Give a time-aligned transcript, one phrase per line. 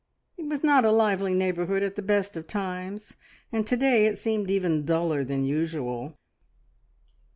[0.35, 3.15] It was not a lively neighbourhood at the best of times,
[3.51, 6.17] and to day it seemed even duller than usual.